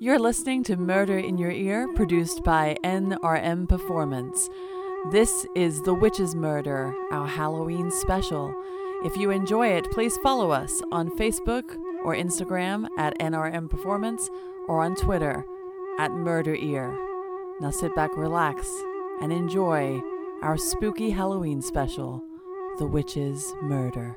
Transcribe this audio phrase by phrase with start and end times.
[0.00, 4.48] You're listening to Murder in Your Ear, produced by NRM Performance.
[5.10, 8.54] This is The Witch's Murder, our Halloween special.
[9.04, 14.30] If you enjoy it, please follow us on Facebook or Instagram at NRM Performance
[14.68, 15.44] or on Twitter
[15.98, 16.96] at Murder Ear.
[17.60, 18.70] Now sit back, relax,
[19.20, 20.00] and enjoy
[20.42, 22.22] our spooky Halloween special,
[22.78, 24.16] The Witch's Murder.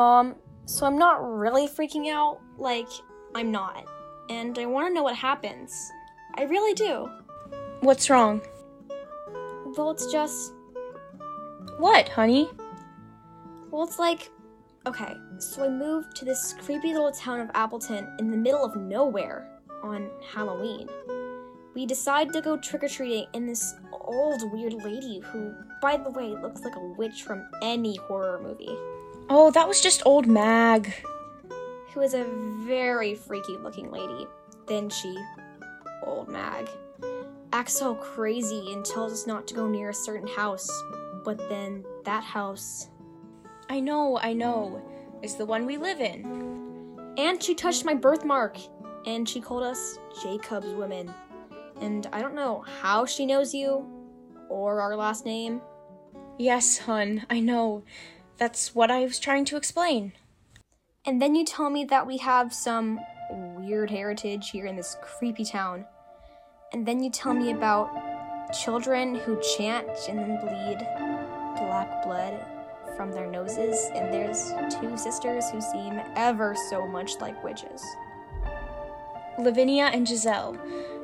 [0.00, 0.34] Mom,
[0.64, 2.40] so I'm not really freaking out.
[2.56, 2.88] Like,
[3.34, 3.84] I'm not.
[4.30, 5.78] And I want to know what happens.
[6.36, 7.06] I really do.
[7.80, 8.40] What's wrong?
[9.76, 10.54] Well, it's just.
[11.76, 12.48] What, honey?
[13.70, 14.30] Well, it's like.
[14.86, 18.76] Okay, so I moved to this creepy little town of Appleton in the middle of
[18.76, 19.50] nowhere
[19.82, 20.88] on Halloween.
[21.74, 26.10] We decide to go trick or treating, and this old weird lady, who, by the
[26.10, 28.74] way, looks like a witch from any horror movie,
[29.32, 30.92] Oh, that was just old Mag.
[31.94, 32.24] who is a
[32.66, 34.26] very freaky looking lady,
[34.66, 35.16] then she,
[36.02, 36.68] old Mag,
[37.52, 40.68] acts all crazy and tells us not to go near a certain house.
[41.24, 42.88] But then that house.
[43.68, 44.82] I know, I know.
[45.22, 47.14] Is the one we live in.
[47.16, 48.56] And she touched my birthmark!
[49.06, 51.14] And she called us Jacob's women.
[51.80, 53.86] And I don't know how she knows you,
[54.48, 55.60] or our last name.
[56.36, 57.84] Yes, hun, I know.
[58.40, 60.14] That's what I was trying to explain.
[61.04, 62.98] And then you tell me that we have some
[63.30, 65.84] weird heritage here in this creepy town.
[66.72, 67.90] And then you tell me about
[68.54, 70.78] children who chant and then bleed
[71.58, 72.42] black blood
[72.96, 73.90] from their noses.
[73.94, 77.84] And there's two sisters who seem ever so much like witches.
[79.38, 80.56] Lavinia and Giselle.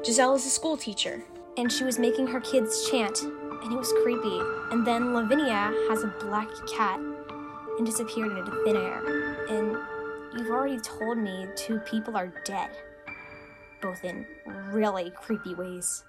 [0.03, 1.23] Giselle is a school teacher.
[1.59, 4.41] And she was making her kids chant, and it was creepy.
[4.71, 6.99] And then Lavinia has a black cat
[7.79, 9.47] and disappeared into thin air.
[9.49, 9.77] And
[10.37, 12.71] you've already told me two people are dead,
[13.81, 14.27] both in
[14.71, 16.05] really creepy ways.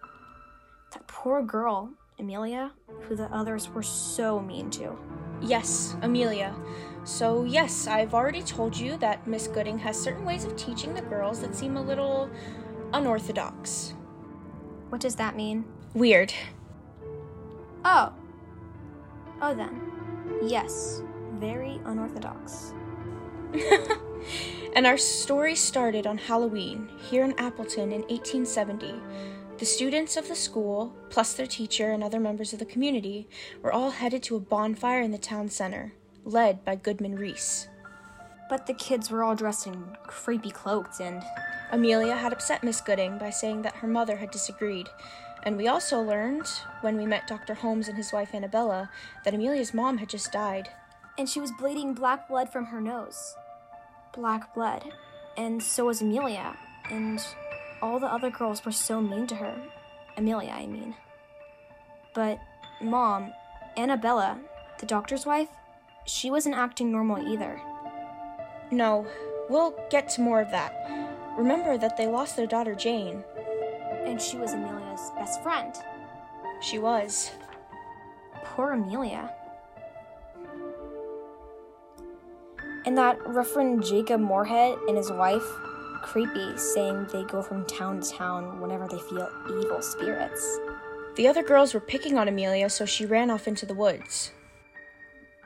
[0.93, 4.97] That poor girl, Amelia, who the others were so mean to.
[5.41, 6.55] Yes, Amelia.
[7.03, 11.01] So, yes, I've already told you that Miss Gooding has certain ways of teaching the
[11.01, 12.29] girls that seem a little
[12.93, 13.93] unorthodox.
[14.89, 15.65] What does that mean?
[15.93, 16.33] Weird.
[17.85, 18.13] Oh.
[19.41, 19.79] Oh, then.
[20.43, 21.01] Yes,
[21.39, 22.73] very unorthodox.
[24.75, 28.93] and our story started on Halloween here in Appleton in 1870.
[29.57, 33.27] The students of the school, plus their teacher and other members of the community,
[33.61, 35.93] were all headed to a bonfire in the town center,
[36.25, 37.67] led by Goodman Reese.
[38.49, 41.23] But the kids were all dressed in creepy cloaks and.
[41.69, 44.87] Amelia had upset Miss Gooding by saying that her mother had disagreed.
[45.43, 46.47] And we also learned,
[46.81, 47.55] when we met Dr.
[47.55, 48.89] Holmes and his wife Annabella,
[49.25, 50.69] that Amelia's mom had just died.
[51.17, 53.35] And she was bleeding black blood from her nose.
[54.13, 54.91] Black blood.
[55.35, 56.55] And so was Amelia.
[56.91, 57.19] And
[57.81, 59.55] all the other girls were so mean to her.
[60.15, 60.95] Amelia, I mean.
[62.13, 62.39] But,
[62.81, 63.33] Mom,
[63.75, 64.39] Annabella,
[64.79, 65.49] the doctor's wife,
[66.05, 67.61] she wasn't acting normal either.
[68.71, 69.05] No,
[69.49, 70.73] we'll get to more of that.
[71.37, 73.23] Remember that they lost their daughter Jane.
[74.05, 75.73] And she was Amelia's best friend.
[76.61, 77.31] She was.
[78.43, 79.31] Poor Amelia.
[82.87, 85.43] And that Reverend Jacob Moorhead and his wife,
[86.03, 90.57] creepy, saying they go from town to town whenever they feel evil spirits.
[91.17, 94.31] The other girls were picking on Amelia, so she ran off into the woods.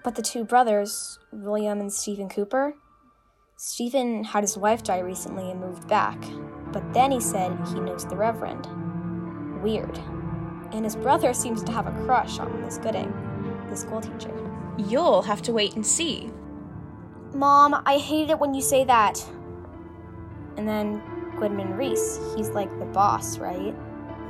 [0.04, 2.76] But the two brothers, William and Stephen Cooper,
[3.58, 6.24] Stephen had his wife die recently and moved back,
[6.72, 8.68] but then he said he knows the Reverend.
[9.64, 10.00] Weird.
[10.74, 13.12] and his brother seems to have a crush on Miss Gooding,
[13.68, 14.32] the school teacher.
[14.78, 16.32] You'll have to wait and see.
[17.34, 19.24] Mom, I hate it when you say that.
[20.58, 21.02] And then
[21.40, 23.74] Goodman Reese, he's like the boss, right?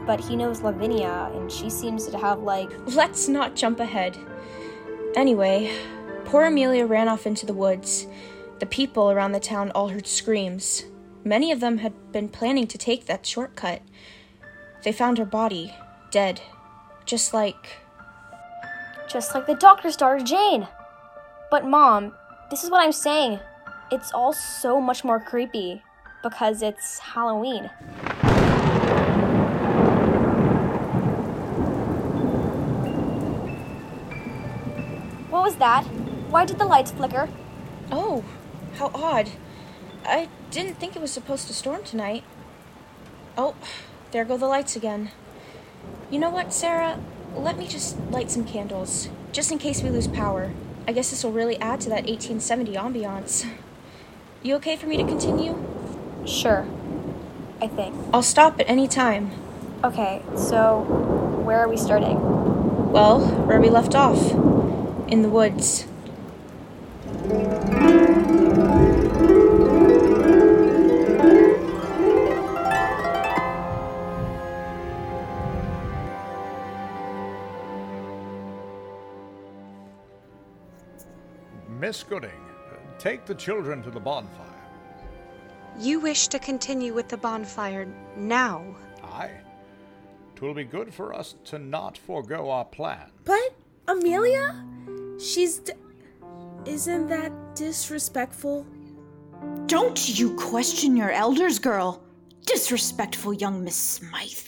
[0.06, 2.72] But he knows Lavinia, and she seems to have like.
[2.88, 4.18] Let's not jump ahead.
[5.16, 5.76] Anyway,
[6.26, 8.08] poor Amelia ran off into the woods.
[8.60, 10.86] The people around the town all heard screams.
[11.24, 13.82] Many of them had been planning to take that shortcut.
[14.84, 15.74] They found her body,
[16.12, 16.42] dead.
[17.06, 17.80] Just like.
[19.10, 20.68] Just like the doctor's daughter, Jane.
[21.50, 22.14] But, Mom,
[22.52, 23.40] this is what I'm saying.
[23.92, 25.84] It's all so much more creepy
[26.22, 27.70] because it's Halloween.
[35.30, 35.86] What was that?
[36.30, 37.30] Why did the lights flicker?
[37.90, 38.26] Oh,
[38.76, 39.30] how odd.
[40.06, 42.26] I didn't think it was supposed to storm tonight.
[43.38, 43.56] Oh,
[44.12, 45.12] there go the lights again.
[46.10, 47.00] You know what, Sarah?
[47.34, 50.52] Let me just light some candles, just in case we lose power.
[50.88, 53.50] I guess this will really add to that 1870 ambiance.
[54.44, 55.58] You okay for me to continue?
[56.26, 56.68] Sure.
[57.62, 57.96] I think.
[58.12, 59.32] I'll stop at any time.
[59.84, 60.80] Okay, so
[61.44, 62.20] where are we starting?
[62.92, 64.32] Well, where we left off
[65.08, 65.86] in the woods.
[81.92, 82.40] Miss Gooding,
[83.00, 84.46] take the children to the bonfire.
[85.78, 87.86] You wish to continue with the bonfire
[88.16, 88.64] now?
[89.04, 89.32] Aye.
[90.38, 93.12] Twill be good for us to not forego our plan.
[93.26, 93.54] But
[93.90, 94.64] Amelia?
[95.20, 95.58] She's.
[95.58, 95.74] D-
[96.66, 98.66] Isn't that disrespectful?
[99.66, 102.02] Don't you question your elders, girl.
[102.46, 104.48] Disrespectful young Miss Smythe.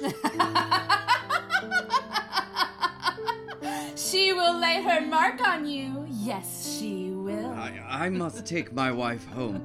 [3.96, 6.05] she will lay her mark on you.
[6.26, 7.52] Yes, she will.
[7.52, 9.64] I, I must take my wife home.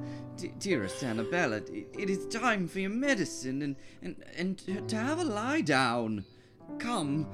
[0.60, 5.24] Dearest Annabella, it, it is time for your medicine and, and, and to have a
[5.24, 6.24] lie down.
[6.78, 7.26] Come.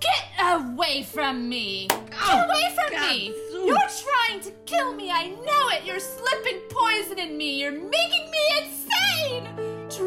[0.00, 1.86] Get away from me!
[1.88, 3.34] Get Oh, away from God, me!
[3.64, 5.84] You're trying to kill me, I know it!
[5.84, 7.60] You're slipping poison in me!
[7.60, 9.48] You're making me insane!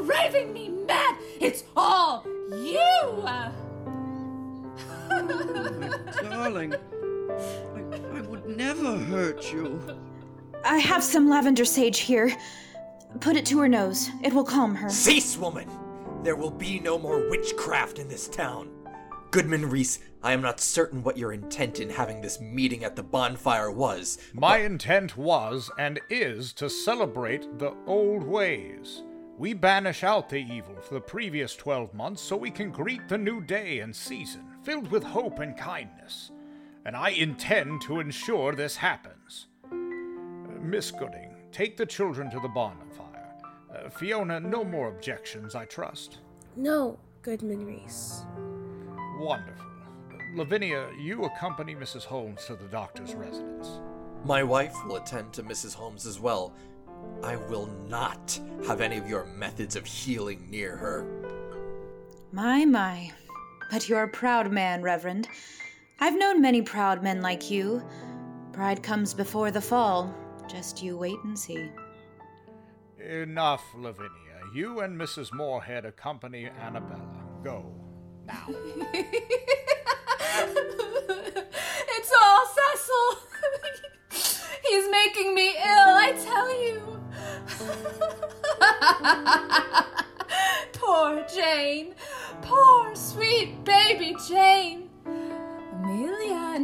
[0.05, 1.15] Driving me mad!
[1.39, 2.79] It's all you!
[5.11, 7.78] Oh, darling, I would
[8.57, 9.81] never hurt you.
[10.65, 12.35] I have some lavender sage here.
[13.21, 14.09] Put it to her nose.
[14.23, 14.89] It will calm her.
[14.89, 15.69] Cease, woman!
[16.23, 18.69] There will be no more witchcraft in this town.
[19.31, 23.03] Goodman Reese, I am not certain what your intent in having this meeting at the
[23.03, 24.17] bonfire was.
[24.33, 29.03] My intent was and is to celebrate the old ways.
[29.37, 33.17] We banish out the evil for the previous 12 months so we can greet the
[33.17, 36.31] new day and season, filled with hope and kindness.
[36.85, 39.47] And I intend to ensure this happens.
[40.61, 43.35] Miss Gooding, take the children to the bonfire.
[43.73, 46.19] Uh, Fiona, no more objections, I trust.
[46.55, 48.25] No, Goodman Reese.
[49.19, 49.65] Wonderful.
[50.35, 52.03] Lavinia, you accompany Mrs.
[52.03, 53.79] Holmes to the doctor's residence.
[54.25, 55.73] My wife will attend to Mrs.
[55.73, 56.53] Holmes as well.
[57.23, 61.05] I will not have any of your methods of healing near her.
[62.31, 63.11] My, my.
[63.71, 65.27] But you're a proud man, Reverend.
[66.01, 67.83] I've known many proud men like you.
[68.53, 70.15] Pride comes before the fall.
[70.47, 71.69] Just you wait and see.
[72.99, 74.09] Enough, Lavinia.
[74.53, 75.33] You and Mrs.
[75.33, 77.01] Moorhead accompany Annabella.
[77.43, 77.65] Go.
[78.25, 78.45] Now.
[81.89, 83.19] it's all Cecil!
[84.69, 86.81] He's making me ill, I tell you!
[90.73, 91.93] Poor Jane!
[92.41, 94.89] Poor sweet baby Jane!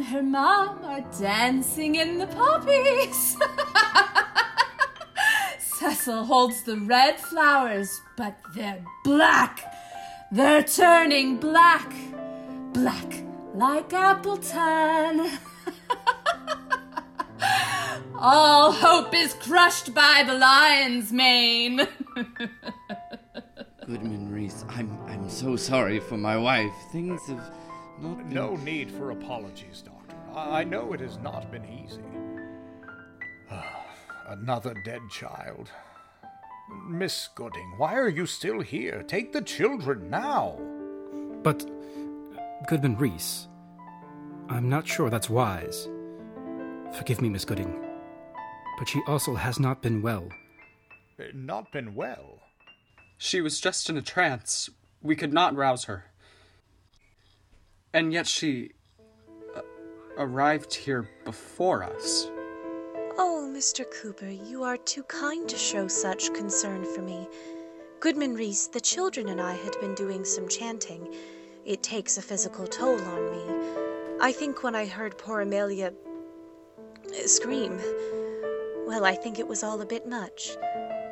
[0.06, 3.38] Amelia and her mom are dancing in the poppies!
[5.60, 9.62] Cecil holds the red flowers, but they're black!
[10.32, 11.94] They're turning black!
[12.74, 15.30] Black like Appleton!
[18.16, 21.82] All hope is crushed by the lion's mane!
[23.86, 26.74] Goodman Reese, I'm I'm so sorry for my wife.
[26.92, 27.54] Things have
[28.02, 29.95] not been No need for apologies, Doctor.
[30.36, 32.02] I I know it has not been easy.
[34.28, 35.70] Another dead child.
[36.88, 39.04] Miss Gooding, why are you still here?
[39.04, 40.60] Take the children now.
[41.44, 41.64] But,
[42.68, 43.48] Goodman Reese,
[44.50, 45.88] I'm not sure that's wise.
[46.98, 47.80] Forgive me, Miss Gooding,
[48.80, 50.28] but she also has not been well.
[51.20, 52.40] Uh, Not been well.
[53.18, 54.70] She was just in a trance.
[55.02, 56.06] We could not rouse her.
[57.94, 58.72] And yet she.
[60.18, 62.30] Uh, arrived here before us.
[63.18, 63.86] Oh, Mr.
[64.02, 67.28] Cooper, you are too kind to show such concern for me.
[68.00, 71.14] Goodman Reese, the children and I had been doing some chanting.
[71.66, 73.76] It takes a physical toll on me.
[74.22, 75.94] I think when I heard poor Amelia
[77.26, 77.80] scream,
[78.86, 80.52] well, I think it was all a bit much.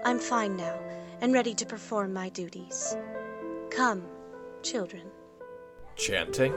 [0.05, 0.77] I'm fine now
[1.21, 2.95] and ready to perform my duties.
[3.69, 4.03] Come,
[4.61, 5.03] children.
[5.95, 6.53] Chanting?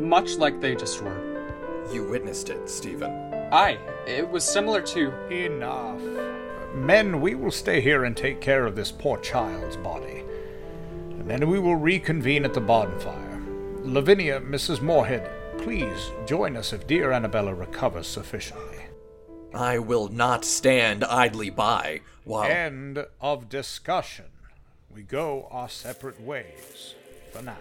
[0.00, 1.35] Much like they just were.
[1.92, 3.10] You witnessed it, Stephen.
[3.52, 5.12] Aye, it was similar to.
[5.30, 6.00] Enough.
[6.74, 10.24] Men, we will stay here and take care of this poor child's body.
[11.10, 13.42] And then we will reconvene at the bonfire.
[13.82, 14.82] Lavinia, Mrs.
[14.82, 18.84] Moorhead, please join us if dear Annabella recovers sufficiently.
[19.54, 22.50] I will not stand idly by while.
[22.50, 24.26] End of discussion.
[24.90, 26.94] We go our separate ways.
[27.32, 27.56] For now.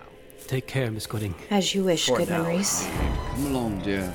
[0.48, 1.34] Take care, Miss Gooding.
[1.50, 2.50] As you wish, For Goodman now.
[2.50, 2.88] Reese.
[3.32, 4.14] Come along, dear.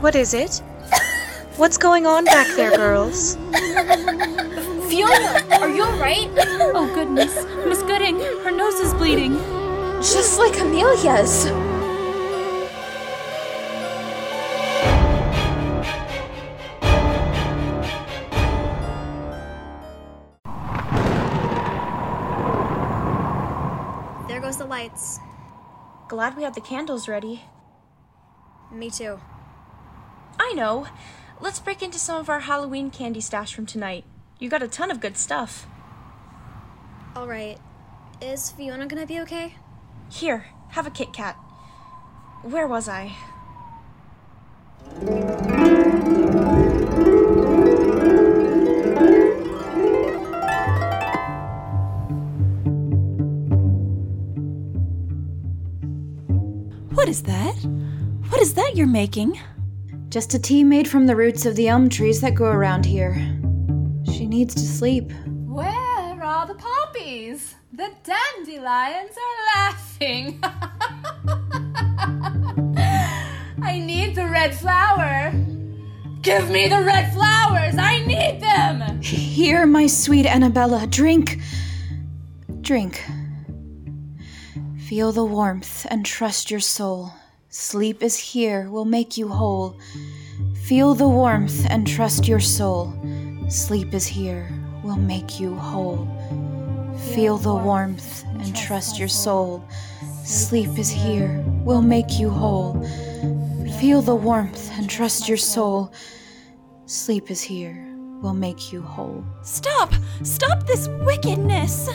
[0.00, 0.62] What is it?
[1.56, 3.36] What's going on back there, girls?
[4.88, 6.28] Fiona, are you alright?
[6.76, 7.34] Oh goodness,
[7.66, 9.34] Miss Gooding, her nose is bleeding.
[10.02, 11.46] Just like Amelia's.
[24.84, 25.18] Lights.
[26.08, 27.42] Glad we had the candles ready.
[28.70, 29.20] Me too.
[30.38, 30.86] I know.
[31.40, 34.04] Let's break into some of our Halloween candy stash from tonight.
[34.38, 35.66] You got a ton of good stuff.
[37.16, 37.58] Alright.
[38.20, 39.56] Is Fiona gonna be okay?
[40.10, 41.36] Here, have a Kit Kat.
[42.42, 43.14] Where was I?
[57.14, 57.54] Is that?
[58.30, 59.38] What is that you're making?
[60.08, 63.14] Just a tea made from the roots of the elm trees that grow around here.
[64.12, 65.12] She needs to sleep.
[65.46, 67.54] Where are the poppies?
[67.72, 70.40] The dandelions are laughing.
[73.62, 75.30] I need the red flower.
[76.20, 77.76] Give me the red flowers.
[77.78, 79.00] I need them.
[79.00, 81.38] Here, my sweet Annabella, drink.
[82.60, 83.04] Drink.
[84.88, 87.10] Feel the warmth and trust your soul.
[87.48, 89.78] Sleep is here, will make you whole.
[90.64, 92.92] Feel the warmth and trust your soul.
[93.48, 94.46] Sleep is here,
[94.82, 96.06] will make you whole.
[97.14, 99.66] Feel the warmth and trust your soul.
[100.22, 102.74] Sleep is here, will make you whole.
[103.80, 105.94] Feel the warmth and trust your soul.
[106.84, 107.74] Sleep is here,
[108.20, 109.24] will make you whole.
[109.42, 109.94] Stop!
[110.22, 111.88] Stop this wickedness!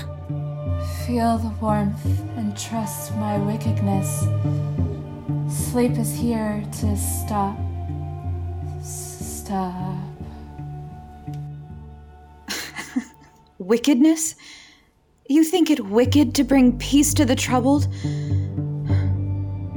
[1.05, 2.05] Feel the warmth
[2.37, 4.25] and trust my wickedness.
[5.49, 7.57] Sleep is here to stop.
[8.81, 9.97] Stop.
[13.57, 14.35] Wickedness?
[15.27, 17.87] You think it wicked to bring peace to the troubled?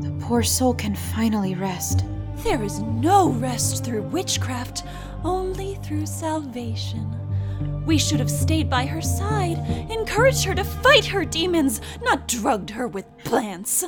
[0.00, 2.04] The poor soul can finally rest.
[2.36, 4.84] There is no rest through witchcraft,
[5.24, 7.21] only through salvation.
[7.86, 9.58] We should have stayed by her side,
[9.90, 13.84] encouraged her to fight her demons, not drugged her with plants.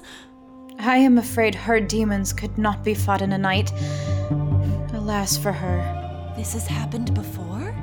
[0.79, 3.73] I am afraid her demons could not be fought in a night.
[4.93, 6.33] Alas for her.
[6.37, 7.75] This has happened before?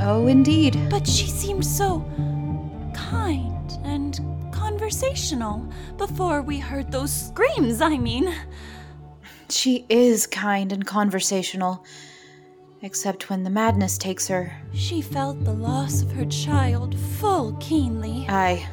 [0.00, 0.78] Oh, indeed.
[0.90, 2.00] But she seemed so
[2.94, 4.20] kind and
[4.52, 5.66] conversational
[5.96, 8.34] before we heard those screams, I mean.
[9.48, 11.84] She is kind and conversational,
[12.82, 14.52] except when the madness takes her.
[14.74, 18.26] She felt the loss of her child full keenly.
[18.28, 18.66] Aye,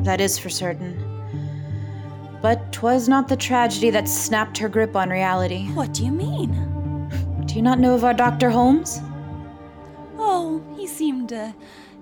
[0.00, 0.96] that is for certain.
[2.40, 5.66] But 'twas not the tragedy that snapped her grip on reality.
[5.72, 6.50] What do you mean?
[7.46, 8.48] Do you not know of our Dr.
[8.50, 9.00] Holmes?
[10.16, 11.54] Oh, he seemed a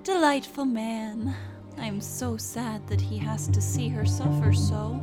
[0.03, 1.35] delightful man.
[1.79, 5.01] I'm so sad that he has to see her suffer so.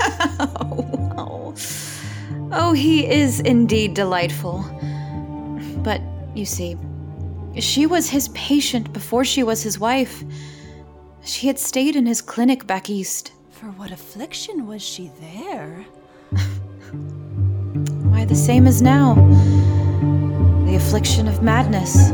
[0.40, 1.54] oh, oh.
[2.50, 4.64] oh, he is indeed delightful.
[5.86, 6.02] But,
[6.34, 6.76] you see,
[7.60, 10.24] she was his patient before she was his wife.
[11.22, 13.30] She had stayed in his clinic back east.
[13.52, 15.86] For what affliction was she there?
[18.10, 19.14] Why, the same as now
[20.66, 22.10] the affliction of madness.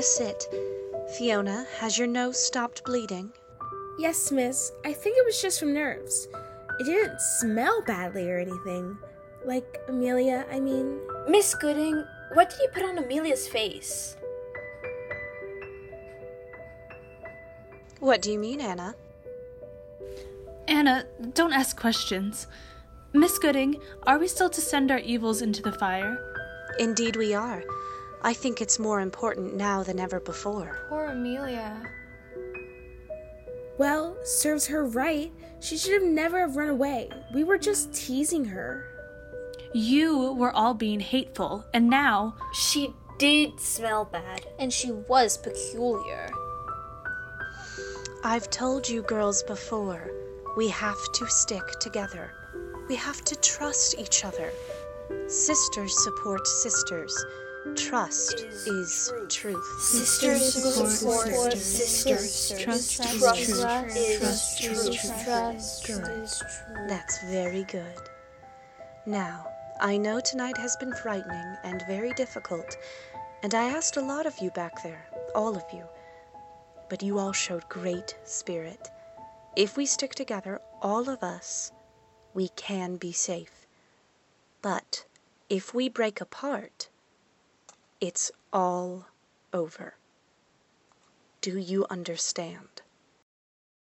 [0.00, 0.54] Girls, let us sit.
[1.16, 3.32] Fiona, has your nose stopped bleeding?
[3.98, 4.72] Yes, miss.
[4.84, 6.28] I think it was just from nerves.
[6.78, 8.96] It didn't smell badly or anything.
[9.44, 10.98] Like Amelia, I mean.
[11.28, 12.02] Miss Gooding,
[12.32, 14.16] what did you put on Amelia's face?
[17.98, 18.94] What do you mean, Anna?
[20.68, 21.04] Anna,
[21.34, 22.46] don't ask questions.
[23.12, 23.76] Miss Gooding,
[24.06, 26.16] are we still to send our evils into the fire?
[26.78, 27.62] Indeed, we are.
[28.22, 30.78] I think it's more important now than ever before.
[30.88, 31.82] Poor Amelia.
[33.78, 35.32] Well, serves her right.
[35.60, 37.08] She should have never have run away.
[37.34, 38.84] We were just teasing her.
[39.72, 42.36] You were all being hateful, and now.
[42.52, 44.46] She did smell bad.
[44.58, 46.28] And she was peculiar.
[48.22, 50.10] I've told you girls before,
[50.56, 52.32] we have to stick together.
[52.88, 54.52] We have to trust each other.
[55.26, 57.24] Sisters support sisters.
[57.76, 59.80] Trust is, truth.
[59.82, 62.52] Sisters support sisters.
[62.58, 63.96] Trust is Trust truth.
[63.96, 65.24] is truth.
[65.24, 66.42] Trust is
[66.88, 68.00] That's very good.
[69.04, 69.46] Now,
[69.78, 72.76] I know tonight has been frightening and very difficult,
[73.42, 75.84] and I asked a lot of you back there, all of you.
[76.88, 78.88] But you all showed great spirit.
[79.54, 81.72] If we stick together, all of us,
[82.32, 83.66] we can be safe.
[84.62, 85.04] But
[85.50, 86.88] if we break apart,
[88.00, 89.06] it's all
[89.52, 89.94] over.
[91.40, 92.82] Do you understand?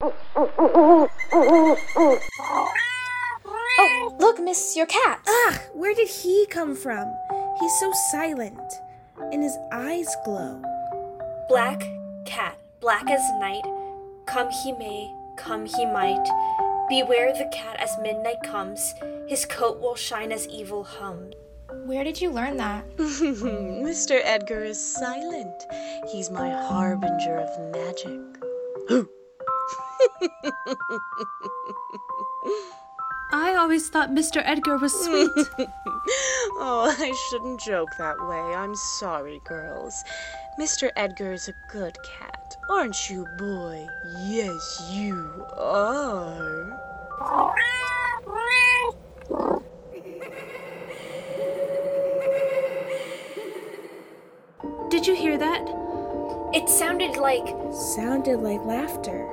[0.02, 1.09] Oh,
[4.19, 5.21] look, miss, your cat.
[5.29, 7.12] Ah, where did he come from?
[7.61, 8.73] He's so silent,
[9.33, 10.61] and his eyes glow.
[11.49, 11.83] Black
[12.26, 13.64] cat, black as night,
[14.26, 16.26] come he may, come he might.
[16.88, 18.95] Beware the cat as midnight comes,
[19.29, 21.35] his coat will shine as evil hums.
[21.90, 22.97] Where did you learn that?
[22.99, 24.20] Mr.
[24.23, 25.64] Edgar is silent.
[26.12, 28.21] He's my harbinger of magic.
[33.32, 34.41] I always thought Mr.
[34.45, 35.32] Edgar was sweet.
[36.60, 38.54] oh, I shouldn't joke that way.
[38.54, 40.04] I'm sorry, girls.
[40.60, 40.91] Mr.
[40.95, 43.84] Edgar is a good cat, aren't you, boy?
[44.28, 46.78] Yes, you are.
[54.91, 55.63] Did you hear that?
[56.53, 57.47] It sounded like.
[57.73, 59.25] Sounded like laughter.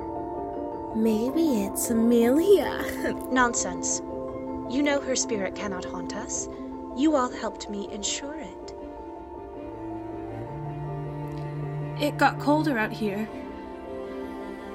[0.94, 2.84] Maybe it's Amelia.
[3.32, 4.00] Nonsense.
[4.70, 6.48] You know her spirit cannot haunt us.
[6.96, 8.74] You all helped me ensure it.
[12.00, 13.28] It got colder out here.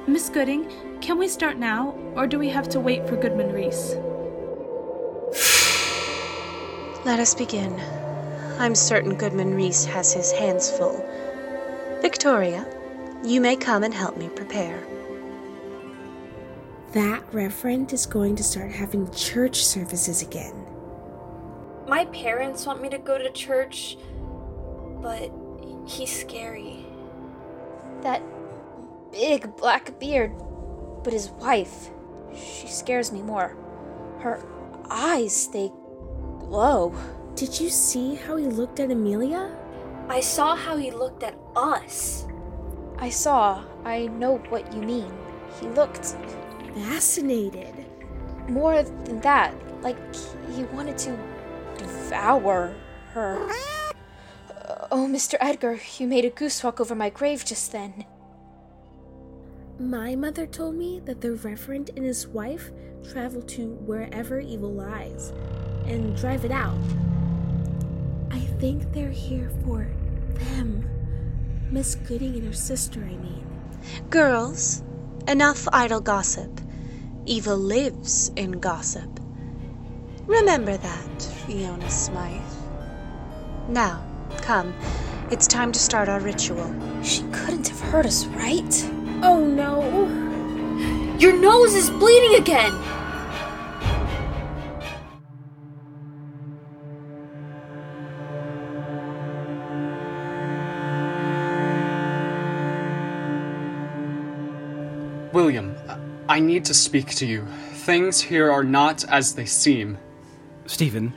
[0.05, 0.69] Miss Gooding,
[0.99, 3.95] can we start now, or do we have to wait for Goodman Reese?
[7.05, 8.02] Let us begin.
[8.59, 11.03] I'm certain Goodman Reese has his hands full.
[12.01, 12.65] Victoria,
[13.23, 14.85] you may come and help me prepare.
[16.93, 20.53] That reverend is going to start having church services again.
[21.87, 23.97] My parents want me to go to church,
[25.01, 25.31] but
[25.87, 26.85] he's scary.
[28.01, 28.21] That
[29.11, 30.33] big black beard.
[31.03, 31.89] But his wife,
[32.33, 33.57] she scares me more.
[34.19, 34.41] Her
[34.89, 35.71] eyes, they
[36.39, 36.95] glow.
[37.35, 39.51] Did you see how he looked at Amelia?
[40.07, 42.27] I saw how he looked at us.
[42.97, 43.63] I saw.
[43.83, 45.11] I know what you mean.
[45.59, 46.15] He looked
[46.75, 47.85] Fascinated.
[48.47, 49.53] more than that.
[49.81, 49.97] Like
[50.55, 51.17] he wanted to
[51.77, 52.75] devour
[53.13, 53.37] her.
[54.91, 55.35] Oh, Mr.
[55.39, 58.05] Edgar, you made a goose walk over my grave just then.
[59.79, 62.71] My mother told me that the Reverend and his wife
[63.11, 65.33] travel to wherever evil lies
[65.85, 66.77] and drive it out.
[68.63, 69.85] I think they're here for
[70.35, 70.89] them.
[71.69, 73.45] Miss Gooding and her sister, I mean.
[74.09, 74.83] Girls,
[75.27, 76.61] enough idle gossip.
[77.25, 79.19] Evil lives in gossip.
[80.27, 82.39] Remember that, Fiona Smythe.
[83.67, 84.01] Now,
[84.37, 84.73] come.
[85.29, 86.73] It's time to start our ritual.
[87.03, 88.89] She couldn't have heard us, right?
[89.23, 89.83] Oh no.
[91.19, 92.71] Your nose is bleeding again!
[105.43, 105.75] William,
[106.29, 107.45] I need to speak to you.
[107.83, 109.97] Things here are not as they seem.
[110.67, 111.13] Stephen,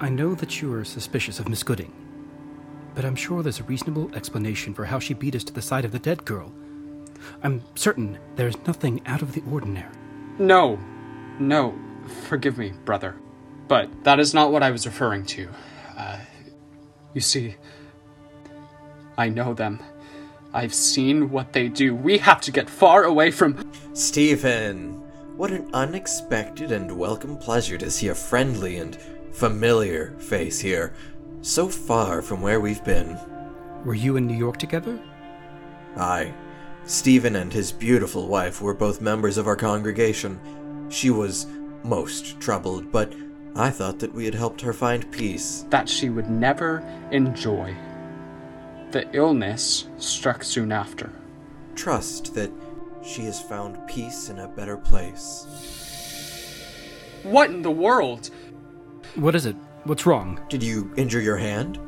[0.00, 1.92] I know that you are suspicious of Miss Gooding,
[2.94, 5.84] but I'm sure there's a reasonable explanation for how she beat us to the side
[5.84, 6.50] of the dead girl.
[7.42, 9.92] I'm certain there's nothing out of the ordinary.
[10.38, 10.78] No,
[11.38, 11.78] no,
[12.28, 13.14] forgive me, brother.
[13.68, 15.50] But that is not what I was referring to.
[15.98, 16.18] Uh,
[17.12, 17.56] you see,
[19.18, 19.82] I know them.
[20.58, 21.94] I've seen what they do.
[21.94, 23.70] We have to get far away from.
[23.92, 24.94] Stephen,
[25.36, 28.96] what an unexpected and welcome pleasure to see a friendly and
[29.30, 30.94] familiar face here,
[31.42, 33.16] so far from where we've been.
[33.84, 35.00] Were you in New York together?
[35.96, 36.34] Aye.
[36.86, 40.40] Stephen and his beautiful wife were both members of our congregation.
[40.88, 41.46] She was
[41.84, 43.12] most troubled, but
[43.54, 45.66] I thought that we had helped her find peace.
[45.70, 46.80] That she would never
[47.12, 47.76] enjoy.
[48.90, 51.10] The illness struck soon after.
[51.74, 52.50] Trust that
[53.04, 55.46] she has found peace in a better place.
[57.22, 58.30] What in the world?
[59.14, 59.56] What is it?
[59.84, 60.40] What's wrong?
[60.48, 61.78] Did you injure your hand?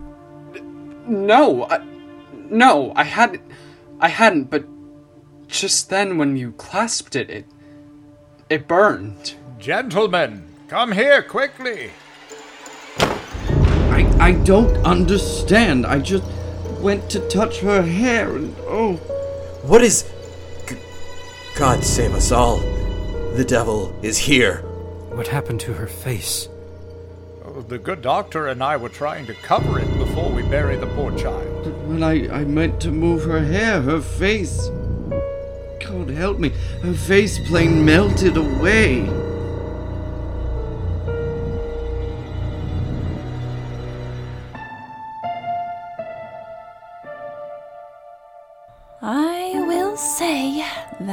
[1.07, 1.83] No, I,
[2.51, 3.41] no, I had,
[3.99, 4.51] I hadn't.
[4.51, 4.67] But
[5.49, 7.47] just then, when you clasped it, it,
[8.49, 9.35] it burned.
[9.59, 11.91] Gentlemen, come here quickly.
[12.99, 15.87] I I don't understand.
[15.87, 16.25] I just
[16.81, 18.95] went to touch her hair and oh.
[19.63, 20.11] What is.
[20.67, 20.77] G-
[21.57, 22.59] God save us all.
[23.35, 24.59] The devil is here.
[25.13, 26.49] What happened to her face?
[27.45, 30.87] Oh, the good doctor and I were trying to cover it before we bury the
[30.87, 31.65] poor child.
[31.65, 34.69] But when I, I meant to move her hair, her face.
[35.81, 36.51] God help me,
[36.83, 39.30] her face plain melted away.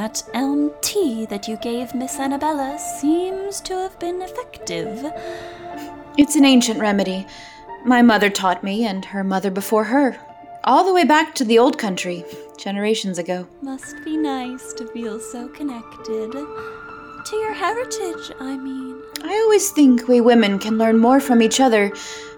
[0.08, 5.12] That elm tea that you gave Miss Annabella seems to have been effective.
[6.17, 7.28] It's an ancient remedy.
[7.84, 10.17] My mother taught me, and her mother before her.
[10.63, 12.24] All the way back to the old country,
[12.58, 13.50] generations ago.
[13.62, 16.32] Must be nice to feel so connected.
[16.32, 19.02] To your heritage, I mean.
[19.26, 21.91] I always think we women can learn more from each other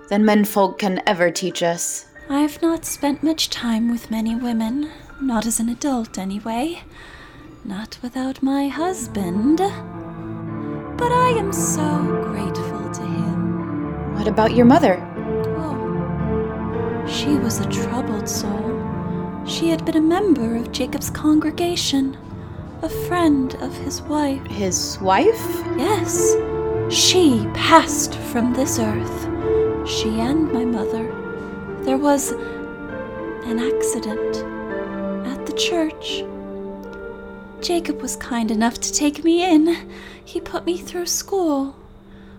[0.10, 2.08] than menfolk can ever teach us.
[2.29, 4.89] I've not spent much time with many women,
[5.21, 6.82] not as an adult anyway.
[7.65, 9.58] Not without my husband.
[9.58, 14.15] But I am so grateful to him.
[14.15, 15.06] What about your mother?
[15.58, 19.43] Oh, she was a troubled soul.
[19.45, 22.17] She had been a member of Jacob's congregation,
[22.82, 24.45] a friend of his wife.
[24.48, 25.63] His wife?
[25.78, 26.36] Yes.
[26.89, 29.28] She passed from this earth.
[29.88, 31.04] She and my mother.
[31.84, 34.38] There was an accident
[35.28, 36.24] at the church.
[37.62, 39.89] Jacob was kind enough to take me in.
[40.24, 41.76] He put me through school.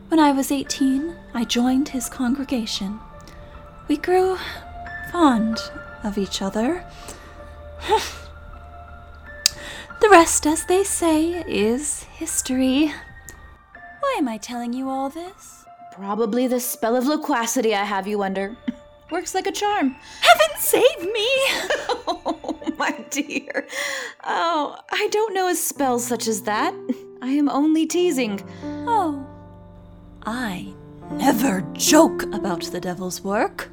[0.08, 2.98] When I was 18, I joined his congregation.
[3.86, 4.38] We grew
[5.12, 5.58] fond
[6.02, 6.84] of each other.
[10.00, 12.92] the rest, as they say, is history.
[14.00, 15.64] Why am I telling you all this?
[15.92, 18.56] Probably the spell of loquacity I have you under.
[19.10, 19.96] Works like a charm.
[20.20, 21.28] Heaven save me!
[22.08, 23.66] oh, my dear.
[24.32, 26.72] Oh, I don't know a spell such as that.
[27.22, 28.40] I am only teasing.
[28.86, 29.26] Oh.
[30.24, 30.72] I
[31.10, 33.68] never joke about the devil's work.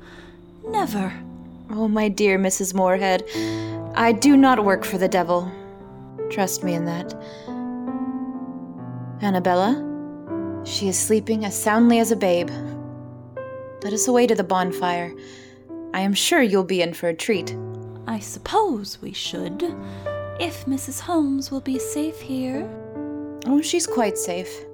[0.68, 1.14] Never.
[1.70, 2.74] Oh, my dear Mrs.
[2.74, 3.24] Moorhead,
[3.96, 5.52] I do not work for the devil.
[6.32, 7.14] Trust me in that.
[9.22, 9.84] Annabella,
[10.66, 12.50] she is sleeping as soundly as a babe.
[13.84, 15.14] Let us away to the bonfire.
[15.94, 17.56] I am sure you'll be in for a treat.
[18.08, 19.62] I suppose we should,
[20.40, 21.00] if Mrs.
[21.00, 22.70] Holmes will be safe here.
[23.46, 24.66] Oh, she's quite safe.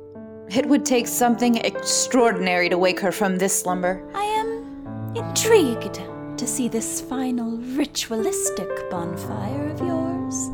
[0.49, 4.03] It would take something extraordinary to wake her from this slumber.
[4.13, 6.01] I am intrigued
[6.37, 10.49] to see this final ritualistic bonfire of yours.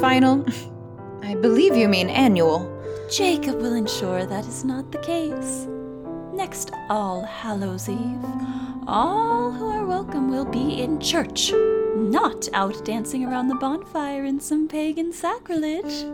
[0.00, 0.44] Final?
[1.22, 2.68] I believe you mean annual.
[3.10, 5.66] Jacob will ensure that is not the case.
[6.32, 8.24] Next All Hallows Eve,
[8.86, 11.52] all who are welcome will be in church,
[12.00, 16.04] not out dancing around the bonfire in some pagan sacrilege.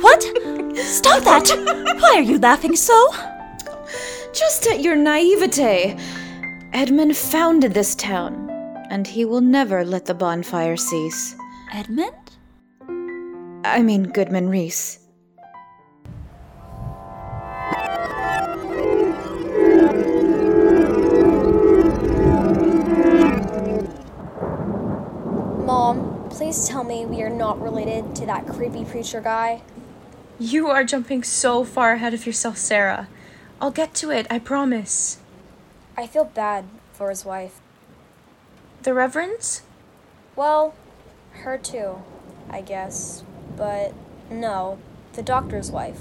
[0.00, 0.22] what?
[0.76, 1.48] Stop that!
[2.00, 3.10] Why are you laughing so?
[4.32, 5.96] Just at your naivete.
[6.72, 8.50] Edmund founded this town,
[8.90, 11.34] and he will never let the bonfire cease.
[11.72, 12.12] Edmund?
[13.64, 15.05] I mean, Goodman Reese.
[26.46, 29.60] Please tell me we are not related to that creepy preacher guy.
[30.38, 33.08] You are jumping so far ahead of yourself, Sarah.
[33.60, 35.18] I'll get to it, I promise.
[35.96, 37.60] I feel bad for his wife.
[38.84, 39.62] The Reverend's?
[40.36, 40.76] Well,
[41.32, 42.04] her too,
[42.48, 43.24] I guess.
[43.56, 43.92] But
[44.30, 44.78] no,
[45.14, 45.98] the doctor's wife,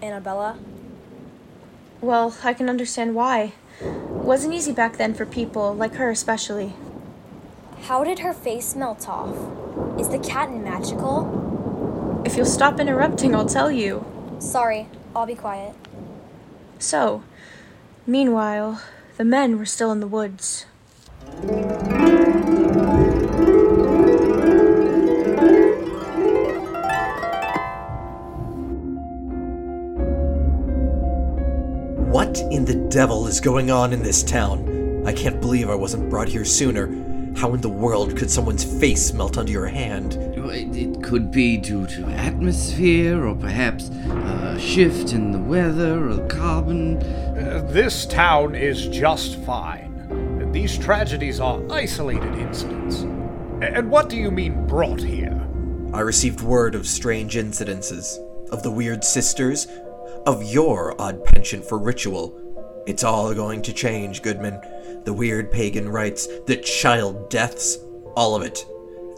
[0.00, 0.60] Annabella.
[2.00, 3.54] Well, I can understand why.
[3.80, 6.72] Wasn't easy back then for people, like her especially.
[7.82, 9.34] How did her face melt off?
[9.98, 12.22] Is the cat magical?
[12.24, 14.04] If you'll stop interrupting, I'll tell you.
[14.38, 15.74] Sorry, I'll be quiet.
[16.78, 17.24] So,
[18.06, 18.80] meanwhile,
[19.16, 20.64] the men were still in the woods.
[32.12, 35.02] What in the devil is going on in this town?
[35.04, 37.11] I can't believe I wasn't brought here sooner.
[37.36, 40.14] How in the world could someone's face melt under your hand?
[40.14, 46.26] It, it could be due to atmosphere, or perhaps a shift in the weather, or
[46.28, 47.02] carbon.
[47.02, 50.50] Uh, this town is just fine.
[50.52, 53.00] These tragedies are isolated incidents.
[53.62, 55.48] And what do you mean brought here?
[55.94, 58.18] I received word of strange incidences,
[58.50, 59.66] of the weird sisters,
[60.26, 62.38] of your odd penchant for ritual.
[62.86, 64.60] It's all going to change, Goodman.
[65.04, 67.78] The weird pagan rites, the child deaths,
[68.14, 68.64] all of it.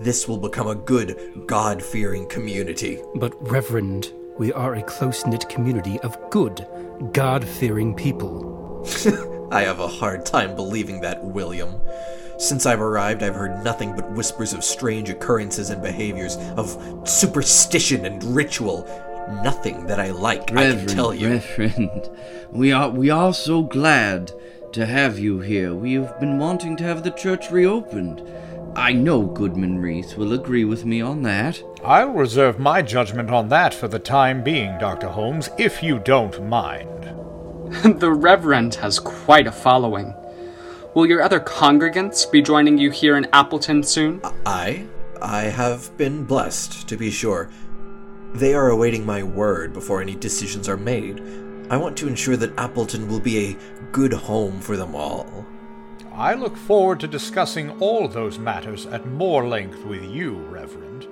[0.01, 3.01] This will become a good, God fearing community.
[3.17, 6.67] But, Reverend, we are a close knit community of good,
[7.13, 8.87] God fearing people.
[9.53, 11.81] I have a hard time believing that, William.
[12.39, 18.05] Since I've arrived, I've heard nothing but whispers of strange occurrences and behaviors, of superstition
[18.07, 18.85] and ritual.
[19.43, 21.29] Nothing that I like, Reverend, I can tell you.
[21.29, 22.11] Reverend,
[22.51, 24.33] we are we are so glad
[24.75, 25.73] to have you here.
[25.73, 28.29] We have been wanting to have the church reopened.
[28.75, 31.63] I know Goodman Reese will agree with me on that.
[31.85, 35.07] I'll reserve my judgment on that for the time being, Dr.
[35.07, 36.89] Holmes, if you don't mind.
[38.01, 40.13] the Reverend has quite a following.
[40.95, 44.21] Will your other congregants be joining you here in Appleton soon?
[44.45, 44.87] I?
[45.23, 47.49] I have been blessed, to be sure.
[48.35, 51.23] They are awaiting my word before any decisions are made.
[51.71, 53.57] I want to ensure that Appleton will be a
[53.91, 55.47] good home for them all.
[56.13, 61.09] I look forward to discussing all those matters at more length with you, Reverend.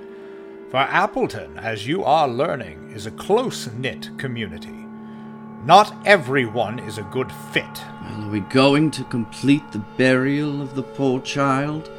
[0.71, 4.87] For Appleton, as you are learning, is a close knit community.
[5.65, 7.83] Not everyone is a good fit.
[8.03, 11.91] Well, are we going to complete the burial of the poor child?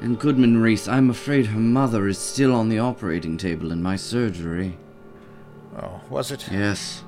[0.00, 3.96] And Goodman Reese, I'm afraid her mother is still on the operating table in my
[3.96, 4.78] surgery.
[5.76, 6.48] Oh, was it?
[6.50, 7.04] Yes.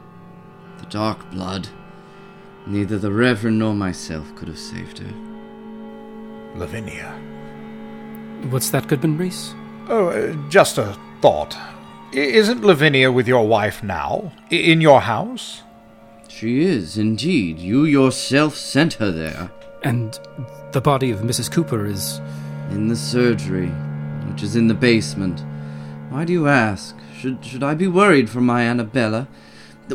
[0.83, 1.68] The dark blood.
[2.66, 5.12] Neither the Reverend nor myself could have saved her.
[6.57, 7.12] Lavinia.
[8.51, 9.55] What's that, Goodman Reese?
[9.88, 11.57] Oh, uh, just a thought.
[12.12, 14.33] I- isn't Lavinia with your wife now?
[14.51, 15.62] I- in your house?
[16.29, 17.59] She is, indeed.
[17.59, 19.51] You yourself sent her there.
[19.83, 20.18] And
[20.73, 21.51] the body of Mrs.
[21.51, 22.21] Cooper is.
[22.71, 23.68] In the surgery,
[24.29, 25.45] which is in the basement.
[26.11, 26.97] Why do you ask?
[27.18, 29.29] Should, should I be worried for my Annabella?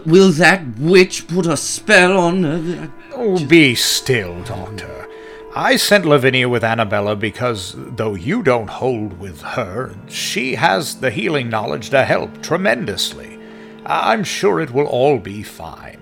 [0.05, 2.91] Will that witch put a spell on her?
[3.13, 5.07] Oh, be still, Doctor.
[5.55, 11.09] I sent Lavinia with Annabella because, though you don't hold with her, she has the
[11.09, 13.39] healing knowledge to help tremendously.
[13.85, 16.01] I'm sure it will all be fine.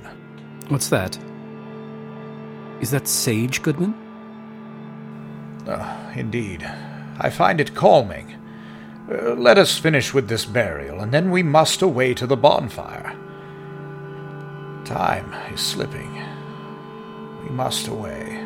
[0.67, 1.17] What's that?
[2.81, 3.93] Is that sage, Goodman?
[5.65, 6.69] Uh, indeed.
[7.19, 8.35] I find it calming.
[9.09, 13.15] Uh, let us finish with this burial, and then we must away to the bonfire.
[14.85, 16.13] Time is slipping.
[17.41, 18.39] We must away.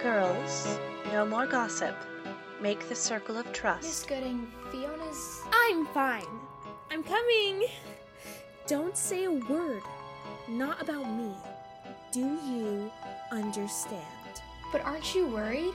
[0.00, 0.78] Girls,
[1.12, 1.96] no more gossip.
[2.62, 3.82] Make the circle of trust.
[3.82, 5.42] Miss Gooding, Fiona's.
[5.52, 6.22] I'm fine.
[6.92, 7.66] I'm coming.
[8.68, 9.82] Don't say a word.
[10.48, 11.32] Not about me.
[12.12, 12.88] Do you
[13.32, 14.04] understand?
[14.70, 15.74] But aren't you worried?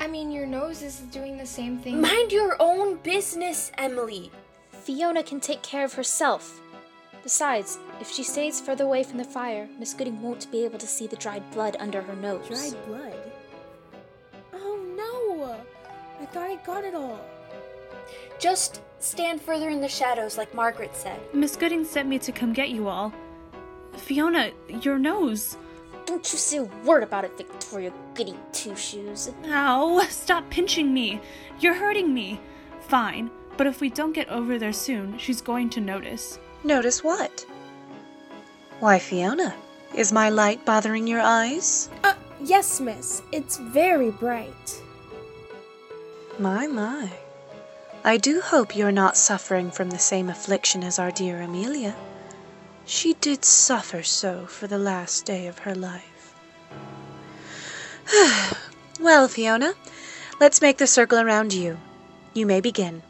[0.00, 2.00] I mean, your nose is doing the same thing.
[2.00, 4.30] Mind your own business, Emily.
[4.70, 6.60] Fiona can take care of herself.
[7.22, 10.86] Besides, if she stays further away from the fire, Miss Gooding won't be able to
[10.86, 12.46] see the dried blood under her nose.
[12.46, 13.32] Dried blood?
[14.54, 15.56] Oh no!
[16.20, 17.20] I thought I got it all.
[18.38, 21.18] Just stand further in the shadows, like Margaret said.
[21.32, 23.12] Miss Gooding sent me to come get you all.
[23.96, 25.56] Fiona, your nose.
[26.06, 29.30] Don't you say a word about it, Victoria Goody Two Shoes.
[29.46, 31.20] Ow, stop pinching me.
[31.58, 32.40] You're hurting me.
[32.80, 36.38] Fine, but if we don't get over there soon, she's going to notice.
[36.62, 37.44] Notice what?
[38.78, 39.54] Why, Fiona,
[39.94, 41.90] is my light bothering your eyes?
[42.04, 43.22] Uh, yes, miss.
[43.32, 44.82] It's very bright.
[46.38, 47.10] My, my.
[48.04, 51.96] I do hope you're not suffering from the same affliction as our dear Amelia.
[52.86, 56.34] She did suffer so for the last day of her life.
[59.00, 59.74] well, Fiona,
[60.38, 61.78] Let's make the circle around you.
[62.34, 63.02] You may begin.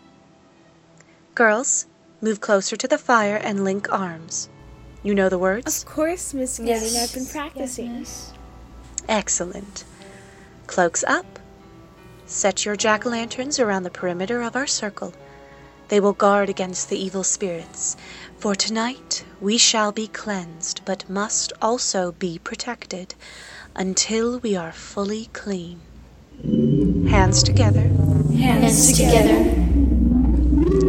[1.35, 1.87] Girls,
[2.21, 4.49] move closer to the fire and link arms.
[5.03, 5.83] You know the words?
[5.83, 6.75] Of course, Miss Gooding.
[6.75, 6.97] Yes.
[6.97, 8.07] I've been practicing.
[9.09, 9.85] Excellent.
[10.69, 11.41] Cloaks up.
[12.27, 15.13] Set your jack o' lanterns around the perimeter of our circle.
[15.89, 17.97] They will guard against the evil spirits.
[18.39, 23.15] For tonight we shall be cleansed, but must also be protected
[23.77, 25.81] until we are fully clean.
[27.09, 27.89] Hands together.
[28.35, 29.39] Hands together.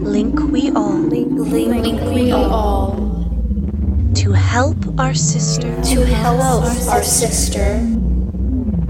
[0.01, 0.97] Link we all.
[0.97, 2.95] Link, link we all.
[4.15, 5.79] To help our sister.
[5.83, 7.79] To help our sister.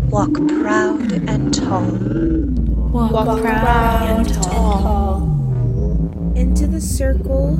[0.09, 1.83] Walk proud and tall.
[2.91, 5.36] Walk, proud and tall.
[6.37, 7.55] Into the circle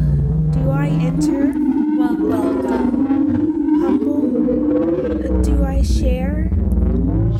[0.52, 1.52] do I enter?
[1.98, 2.64] Welcome.
[2.64, 4.22] Uh, humble
[5.04, 6.52] uh, do I share?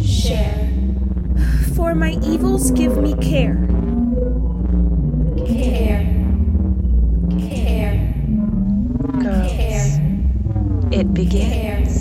[0.04, 0.68] Share.
[1.76, 3.54] For my evils give me care.
[5.46, 6.02] Care.
[7.40, 8.14] Care.
[9.22, 9.52] Girls.
[9.52, 10.20] Care.
[10.92, 11.54] It begins.
[11.54, 11.97] Care.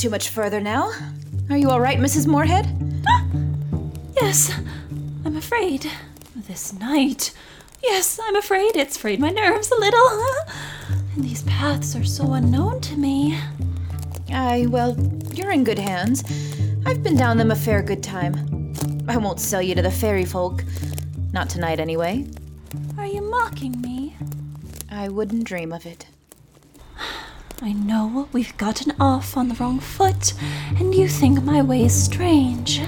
[0.00, 0.90] Too much further now.
[1.50, 2.26] Are you all right, Mrs.
[2.26, 2.66] Moorhead?
[3.06, 3.26] Ah,
[4.18, 4.50] yes,
[5.26, 5.90] I'm afraid.
[6.34, 7.34] This night.
[7.82, 8.76] Yes, I'm afraid.
[8.76, 10.24] It's frayed my nerves a little.
[10.88, 13.38] And these paths are so unknown to me.
[14.32, 14.96] Aye, well,
[15.34, 16.24] you're in good hands.
[16.86, 18.72] I've been down them a fair good time.
[19.06, 20.64] I won't sell you to the fairy folk.
[21.34, 22.24] Not tonight, anyway.
[22.96, 24.16] Are you mocking me?
[24.90, 26.06] I wouldn't dream of it.
[27.62, 30.32] I know we've gotten off on the wrong foot,
[30.78, 32.80] and you think my way is strange.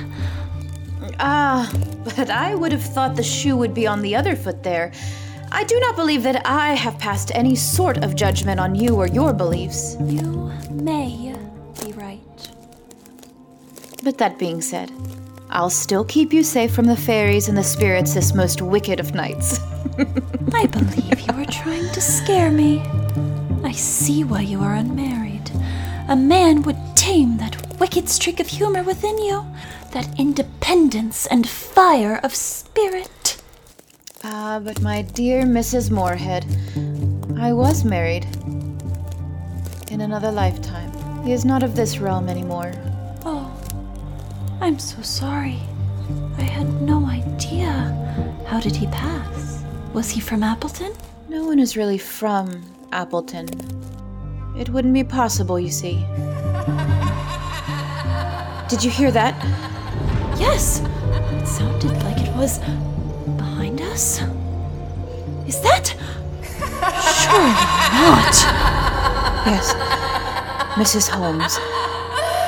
[1.20, 1.70] Ah,
[2.04, 4.92] but I would have thought the shoe would be on the other foot there.
[5.50, 9.06] I do not believe that I have passed any sort of judgment on you or
[9.06, 9.98] your beliefs.
[10.00, 11.36] You may
[11.84, 12.48] be right.
[14.02, 14.90] But that being said,
[15.50, 19.14] I'll still keep you safe from the fairies and the spirits this most wicked of
[19.14, 19.60] nights.
[20.54, 22.82] I believe you are trying to scare me.
[23.72, 25.50] I see why you are unmarried.
[26.06, 29.46] A man would tame that wicked streak of humor within you,
[29.92, 33.42] that independence and fire of spirit.
[34.22, 35.90] Ah, but my dear Mrs.
[35.90, 36.44] Moorhead,
[37.40, 38.26] I was married.
[39.90, 40.92] In another lifetime.
[41.24, 42.74] He is not of this realm anymore.
[43.24, 43.50] Oh,
[44.60, 45.60] I'm so sorry.
[46.36, 48.44] I had no idea.
[48.46, 49.64] How did he pass?
[49.94, 50.92] Was he from Appleton?
[51.30, 53.48] No one is really from Appleton.
[54.56, 56.04] It wouldn't be possible, you see.
[58.68, 59.34] Did you hear that?
[60.38, 60.80] Yes!
[60.80, 62.58] It sounded like it was
[63.36, 64.20] behind us.
[65.46, 65.94] Is that?
[67.22, 67.52] Surely
[67.96, 68.34] not.
[69.46, 69.74] Yes.
[70.74, 71.08] Mrs.
[71.08, 71.58] Holmes.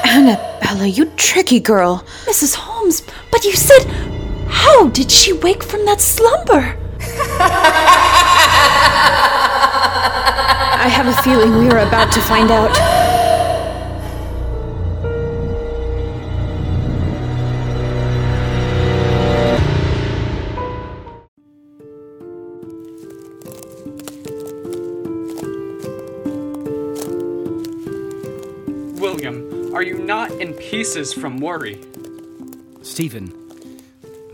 [0.05, 2.05] Annabella, you tricky girl.
[2.27, 2.55] Mrs.
[2.55, 3.85] Holmes, but you said.
[4.49, 6.79] How did she wake from that slumber?
[10.85, 12.69] I have a feeling we are about to find out.
[29.01, 31.81] William, are you not in pieces from worry?
[32.83, 33.33] Stephen,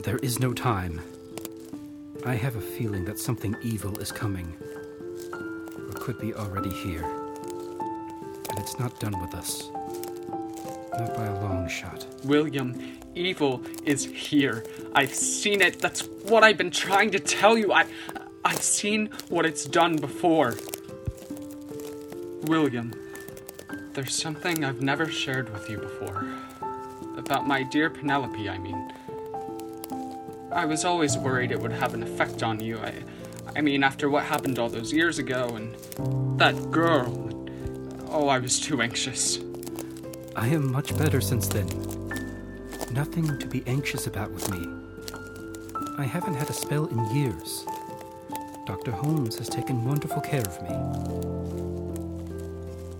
[0.01, 1.01] there is no time.
[2.27, 4.80] I have a feeling that something evil is coming, or
[6.11, 7.05] could be already here.
[8.49, 9.71] And it's not done with us.
[10.99, 12.05] Not by a long shot.
[12.25, 14.65] William, evil is here.
[14.93, 15.79] I've seen it.
[15.79, 17.73] That's what I've been trying to tell you.
[17.73, 17.87] I
[18.45, 20.57] I've seen what it's done before.
[22.43, 22.93] William,
[23.93, 26.27] there's something I've never shared with you before.
[27.19, 28.93] About my dear Penelope, I mean.
[30.51, 32.79] I was always worried it would have an effect on you.
[32.79, 32.95] I
[33.55, 35.75] I mean after what happened all those years ago and
[36.39, 37.29] that girl.
[38.09, 39.39] Oh, I was too anxious.
[40.37, 41.69] I am much better since then.
[42.93, 44.67] Nothing to be anxious about with me.
[45.99, 47.67] I haven't had a spell in years.
[48.67, 48.91] Dr.
[48.93, 50.71] Holmes has taken wonderful care of me.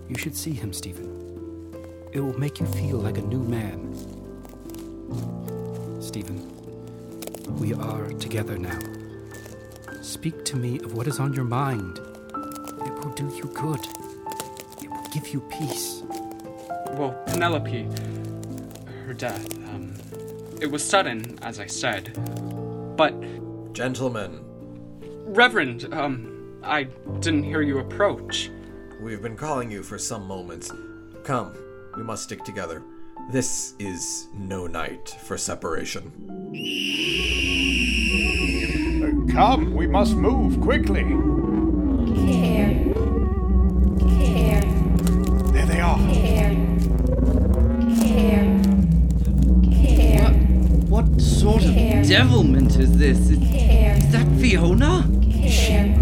[0.09, 1.09] You should see him, Stephen.
[2.13, 3.95] It will make you feel like a new man.
[6.01, 6.49] Stephen,
[7.59, 9.00] we are together now.
[10.11, 11.99] Speak to me of what is on your mind.
[11.99, 13.79] It will do you good.
[14.83, 16.03] It will give you peace.
[16.95, 17.89] Well, Penelope,
[19.07, 19.95] her death, um,
[20.61, 22.13] it was sudden, as I said,
[22.97, 23.15] but.
[23.73, 24.41] Gentlemen.
[25.27, 26.89] Reverend, um, I
[27.21, 28.51] didn't hear you approach.
[29.01, 30.73] We've been calling you for some moments.
[31.23, 31.55] Come,
[31.97, 32.83] we must stick together.
[33.31, 36.11] This is no night for separation.
[39.33, 41.03] Come, we must move quickly.
[42.27, 42.75] Care.
[44.19, 44.63] Care.
[45.53, 45.99] There they are.
[46.13, 46.51] Care.
[48.01, 48.61] Care.
[49.71, 50.31] Care.
[50.89, 51.75] What what sort of
[52.09, 53.31] devilment is this?
[53.31, 53.97] Is, Care.
[53.97, 55.09] is that Fiona?
[55.31, 55.97] Care.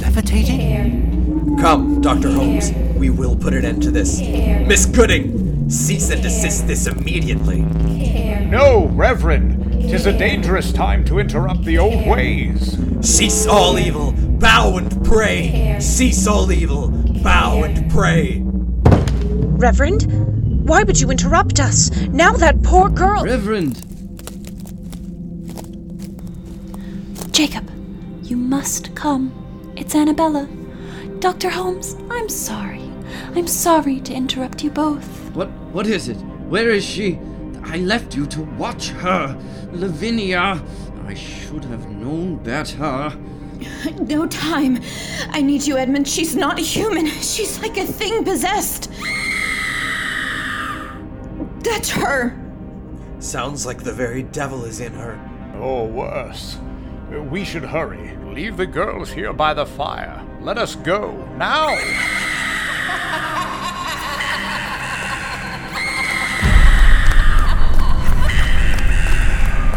[0.00, 1.58] Levitating?
[1.60, 2.30] Come, Dr.
[2.30, 2.72] Holmes.
[2.96, 4.20] We will put an end to this.
[4.20, 7.64] Miss Gooding, cease and desist this immediately.
[7.98, 8.40] Care.
[8.46, 9.67] No, Reverend.
[9.80, 12.78] Tis a dangerous time to interrupt the old ways.
[13.00, 15.76] Cease all evil, bow and pray.
[15.80, 16.88] Cease all evil,
[17.22, 18.42] bow and pray.
[19.58, 21.90] Reverend, why would you interrupt us?
[22.08, 23.24] Now that poor girl.
[23.24, 23.82] Reverend!
[27.32, 27.70] Jacob,
[28.22, 29.32] you must come.
[29.76, 30.48] It's Annabella.
[31.20, 31.50] Dr.
[31.50, 32.90] Holmes, I'm sorry.
[33.34, 35.06] I'm sorry to interrupt you both.
[35.34, 36.16] What what is it?
[36.48, 37.18] Where is she?
[37.70, 39.38] I left you to watch her.
[39.72, 40.62] Lavinia.
[41.06, 43.12] I should have known better.
[44.00, 44.80] No time.
[45.30, 46.06] I need you, Edmund.
[46.06, 47.06] She's not human.
[47.06, 48.88] She's like a thing possessed.
[51.60, 52.38] That's her.
[53.18, 55.18] Sounds like the very devil is in her.
[55.60, 56.56] Or worse.
[57.30, 58.16] We should hurry.
[58.32, 60.24] Leave the girls here by the fire.
[60.40, 61.12] Let us go.
[61.36, 61.76] Now!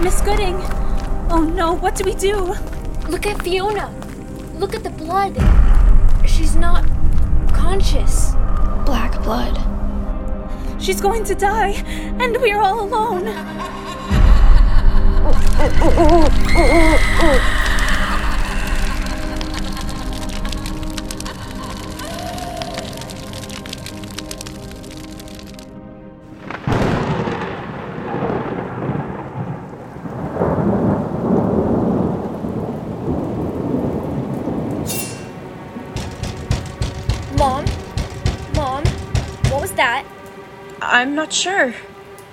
[0.02, 0.56] Miss Gooding!
[1.30, 2.56] Oh no, what do we do?
[3.08, 3.94] Look at Fiona.
[4.56, 5.36] Look at the blood.
[6.28, 6.84] She's not
[7.54, 8.32] conscious.
[8.84, 9.56] Black blood.
[10.82, 11.74] She's going to die,
[12.20, 13.28] and we're all alone.
[15.24, 17.61] Oh, oh, oh,
[41.32, 41.74] not sure.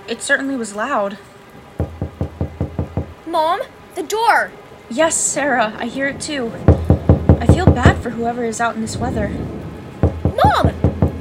[0.09, 1.19] It certainly was loud.
[3.29, 3.61] Mom?
[3.95, 4.51] The door!
[4.91, 6.51] Yes, Sarah, I hear it too.
[7.41, 9.29] I feel bad for whoever is out in this weather.
[10.43, 10.73] Mom!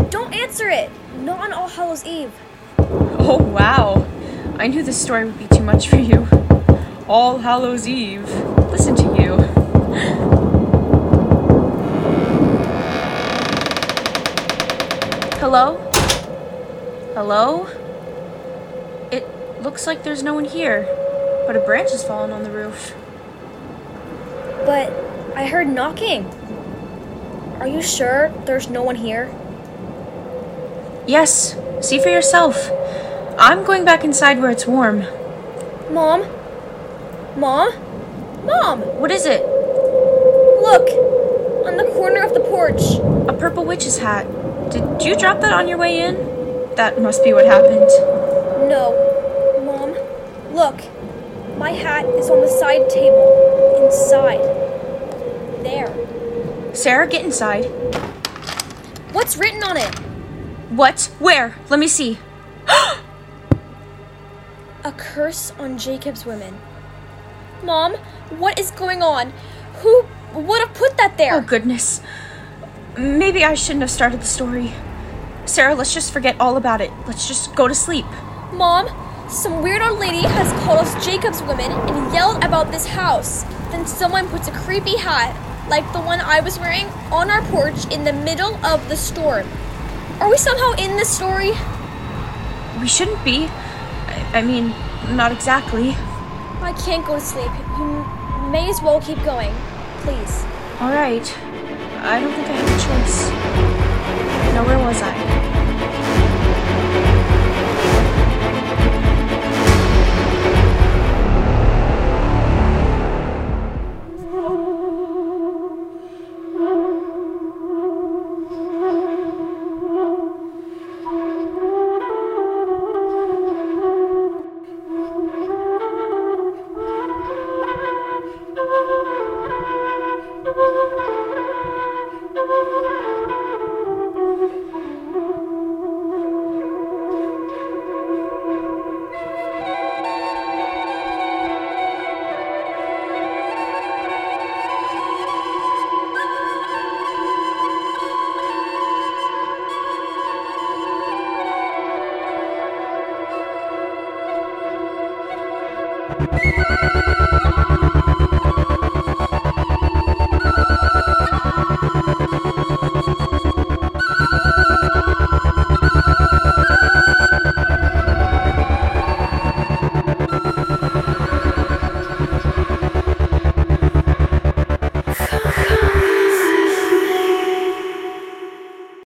[0.10, 0.90] Don't answer it!
[1.20, 2.32] Not on All Hallows Eve.
[2.80, 4.08] Oh, wow.
[4.58, 6.28] I knew this story would be too much for you.
[7.08, 8.28] All Hallows Eve.
[8.72, 9.38] Listen to you.
[15.40, 15.87] Hello?
[17.18, 17.66] Hello?
[19.12, 19.26] It
[19.64, 20.84] looks like there's no one here,
[21.48, 22.94] but a branch has fallen on the roof.
[24.68, 24.94] But
[25.36, 26.28] I heard knocking.
[27.60, 29.34] Are you sure there's no one here?
[31.08, 32.70] Yes, see for yourself.
[33.40, 35.00] I'm going back inside where it's warm.
[35.92, 36.22] Mom?
[37.36, 37.74] Mom?
[38.46, 38.82] Mom!
[39.00, 39.42] What is it?
[39.42, 40.88] Look!
[41.66, 43.00] On the corner of the porch.
[43.28, 44.28] A purple witch's hat.
[44.70, 46.37] Did you drop that on your way in?
[46.78, 47.90] That must be what happened.
[48.70, 48.94] No.
[49.66, 49.96] Mom,
[50.54, 50.80] look.
[51.58, 53.84] My hat is on the side table.
[53.84, 54.44] Inside.
[55.64, 55.92] There.
[56.76, 57.64] Sarah, get inside.
[59.12, 59.96] What's written on it?
[60.70, 61.12] What?
[61.18, 61.56] Where?
[61.70, 62.20] Let me see.
[64.84, 66.60] A curse on Jacob's women.
[67.64, 67.96] Mom,
[68.38, 69.34] what is going on?
[69.82, 70.06] Who
[70.36, 71.34] would have put that there?
[71.34, 72.02] Oh, goodness.
[72.96, 74.74] Maybe I shouldn't have started the story.
[75.48, 76.92] Sarah, let's just forget all about it.
[77.08, 78.06] Let's just go to sleep.
[78.52, 78.90] Mom,
[79.30, 83.44] some weird old lady has called us Jacob's women and yelled about this house.
[83.72, 85.34] Then someone puts a creepy hat,
[85.70, 89.48] like the one I was wearing, on our porch in the middle of the storm.
[90.20, 91.52] Are we somehow in this story?
[92.82, 93.48] We shouldn't be.
[93.48, 94.70] I, I mean,
[95.16, 95.92] not exactly.
[96.62, 97.52] I can't go to sleep.
[97.78, 98.06] You
[98.52, 99.54] may as well keep going.
[100.00, 100.44] Please.
[100.82, 101.26] All right.
[102.04, 103.30] I don't think I have a choice.
[104.54, 105.27] Now, where was I?